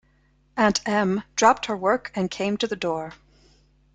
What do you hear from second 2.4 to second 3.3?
to the door.